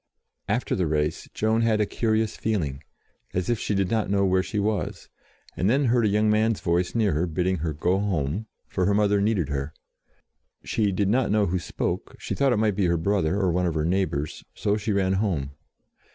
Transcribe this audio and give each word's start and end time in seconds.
After 0.47 0.73
the 0.75 0.87
race 0.87 1.29
Joan 1.31 1.61
had 1.61 1.79
a 1.79 1.85
curious 1.85 2.35
feeling 2.35 2.83
as 3.35 3.51
if 3.51 3.59
she 3.59 3.75
did 3.75 3.91
not 3.91 4.09
know 4.09 4.25
where 4.25 4.41
she 4.41 4.57
was, 4.57 5.09
and 5.55 5.69
then 5.69 5.85
heard 5.85 6.05
a 6.05 6.09
young 6.09 6.27
man's 6.27 6.59
voice 6.59 6.95
near 6.95 7.13
her, 7.13 7.27
bid 7.27 7.43
ding 7.43 7.57
her 7.57 7.71
go 7.71 7.99
home, 7.99 8.47
for 8.67 8.87
her 8.87 8.95
mother 8.95 9.21
needed 9.21 9.49
her. 9.49 9.75
She 10.63 10.91
did 10.91 11.07
not 11.07 11.29
know 11.29 11.45
who 11.45 11.59
spoke; 11.59 12.15
she 12.17 12.33
thought 12.33 12.51
it 12.51 12.57
might 12.57 12.75
be 12.75 12.87
her 12.87 12.97
brother, 12.97 13.35
or 13.39 13.51
one 13.51 13.67
of 13.67 13.75
her 13.75 13.85
neighbours, 13.85 14.43
so 14.55 14.75
she 14.75 14.91
ran 14.91 15.13
home. 15.21 15.51